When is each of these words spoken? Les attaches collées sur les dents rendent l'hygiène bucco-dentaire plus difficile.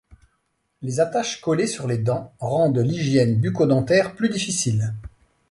Les 0.81 0.99
attaches 0.99 1.41
collées 1.41 1.67
sur 1.67 1.85
les 1.87 1.99
dents 1.99 2.33
rendent 2.39 2.79
l'hygiène 2.79 3.39
bucco-dentaire 3.39 4.15
plus 4.15 4.29
difficile. 4.29 4.95